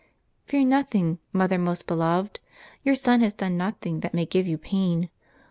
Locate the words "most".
1.59-1.85